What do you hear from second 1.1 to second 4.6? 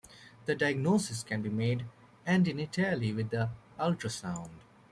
can be made antenatally with ultrasound.